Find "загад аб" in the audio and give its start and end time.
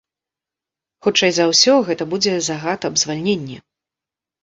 2.51-3.01